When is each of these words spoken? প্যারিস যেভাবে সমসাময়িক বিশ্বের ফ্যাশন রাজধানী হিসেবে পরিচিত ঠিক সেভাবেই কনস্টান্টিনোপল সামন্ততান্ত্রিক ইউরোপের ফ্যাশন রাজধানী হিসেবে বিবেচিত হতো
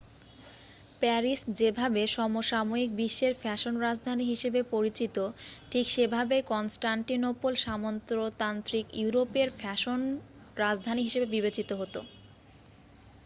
প্যারিস 1.01 1.39
যেভাবে 1.59 2.01
সমসাময়িক 2.15 2.89
বিশ্বের 2.95 3.33
ফ্যাশন 3.41 3.73
রাজধানী 3.79 4.23
হিসেবে 4.25 4.59
পরিচিত 4.73 5.15
ঠিক 5.71 5.85
সেভাবেই 5.89 6.43
কনস্টান্টিনোপল 6.51 7.53
সামন্ততান্ত্রিক 7.57 8.85
ইউরোপের 8.95 9.49
ফ্যাশন 9.59 9.99
রাজধানী 10.57 11.01
হিসেবে 11.03 11.27
বিবেচিত 11.35 11.69
হতো 11.81 11.99